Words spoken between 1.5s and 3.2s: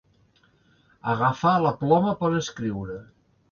la ploma per escriure.